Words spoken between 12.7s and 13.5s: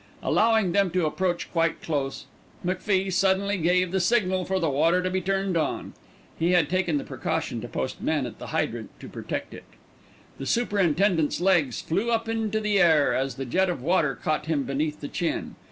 air as the